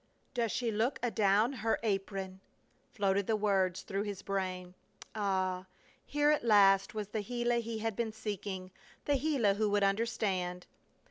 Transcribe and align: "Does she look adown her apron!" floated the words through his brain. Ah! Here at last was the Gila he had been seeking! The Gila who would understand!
"Does 0.33 0.51
she 0.51 0.71
look 0.71 0.97
adown 1.03 1.53
her 1.53 1.77
apron!" 1.83 2.39
floated 2.91 3.27
the 3.27 3.35
words 3.35 3.83
through 3.83 4.01
his 4.01 4.23
brain. 4.23 4.73
Ah! 5.13 5.67
Here 6.07 6.31
at 6.31 6.43
last 6.43 6.95
was 6.95 7.09
the 7.09 7.21
Gila 7.21 7.57
he 7.57 7.77
had 7.77 7.95
been 7.95 8.11
seeking! 8.11 8.71
The 9.05 9.15
Gila 9.19 9.53
who 9.53 9.69
would 9.69 9.83
understand! 9.83 10.65